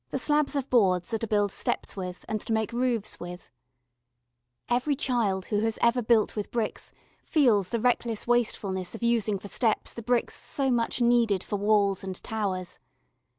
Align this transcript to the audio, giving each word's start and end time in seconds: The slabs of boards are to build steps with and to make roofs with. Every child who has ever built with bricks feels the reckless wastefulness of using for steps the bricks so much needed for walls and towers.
The 0.09 0.17
slabs 0.17 0.55
of 0.55 0.67
boards 0.67 1.13
are 1.13 1.19
to 1.19 1.27
build 1.27 1.51
steps 1.51 1.95
with 1.95 2.25
and 2.27 2.41
to 2.41 2.51
make 2.53 2.73
roofs 2.73 3.19
with. 3.19 3.51
Every 4.67 4.95
child 4.95 5.45
who 5.45 5.59
has 5.59 5.77
ever 5.79 6.01
built 6.01 6.35
with 6.35 6.49
bricks 6.49 6.91
feels 7.23 7.69
the 7.69 7.79
reckless 7.79 8.25
wastefulness 8.25 8.95
of 8.95 9.03
using 9.03 9.37
for 9.37 9.47
steps 9.47 9.93
the 9.93 10.01
bricks 10.01 10.33
so 10.33 10.71
much 10.71 11.01
needed 11.01 11.43
for 11.43 11.57
walls 11.57 12.03
and 12.03 12.15
towers. 12.23 12.79